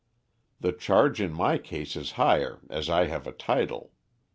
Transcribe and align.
The 0.59 0.71
charge 0.71 1.21
in 1.21 1.31
my 1.31 1.59
case 1.59 1.95
is 1.95 2.13
higher 2.13 2.59
as 2.71 2.89
I 2.89 3.05
have 3.05 3.27
a 3.27 3.31
title. 3.31 3.91